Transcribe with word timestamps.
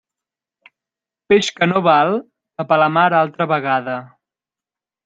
Peix 1.33 1.51
que 1.59 1.69
no 1.69 1.83
val, 1.89 2.17
cap 2.63 2.75
a 2.75 2.81
la 2.87 2.91
mar 2.99 3.07
altra 3.23 3.49
vegada. 3.57 4.01